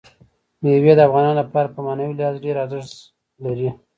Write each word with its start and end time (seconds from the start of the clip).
مېوې 0.61 0.93
د 0.97 1.01
افغانانو 1.07 1.39
لپاره 1.41 1.67
په 1.75 1.79
معنوي 1.85 2.13
لحاظ 2.19 2.35
ډېر 2.45 2.55
زیات 2.57 2.69
ارزښت 2.75 2.95
لري. 3.43 3.69